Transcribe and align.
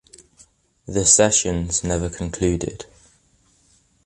The 0.87 1.05
sessions 1.05 1.83
never 1.83 2.09
concluded. 2.09 2.85